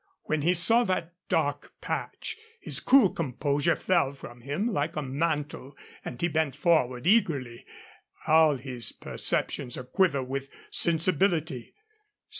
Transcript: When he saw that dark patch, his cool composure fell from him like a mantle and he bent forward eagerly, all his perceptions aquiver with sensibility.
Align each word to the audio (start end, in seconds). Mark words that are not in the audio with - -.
When 0.23 0.41
he 0.41 0.55
saw 0.55 0.83
that 0.85 1.13
dark 1.29 1.73
patch, 1.79 2.35
his 2.59 2.79
cool 2.79 3.11
composure 3.11 3.75
fell 3.75 4.13
from 4.13 4.41
him 4.41 4.73
like 4.73 4.95
a 4.95 5.03
mantle 5.03 5.77
and 6.03 6.19
he 6.19 6.27
bent 6.27 6.55
forward 6.55 7.05
eagerly, 7.05 7.67
all 8.25 8.55
his 8.57 8.91
perceptions 8.91 9.77
aquiver 9.77 10.23
with 10.23 10.49
sensibility. 10.71 11.75